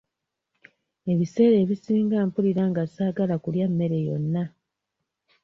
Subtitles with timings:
[1.11, 4.43] Ebiseera ebisinga mpulira nga ssaagala kulya mmere yonna.